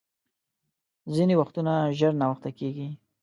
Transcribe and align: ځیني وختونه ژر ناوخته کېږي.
ځیني 1.13 1.35
وختونه 1.41 1.73
ژر 1.97 2.13
ناوخته 2.21 2.49
کېږي. 2.59 2.89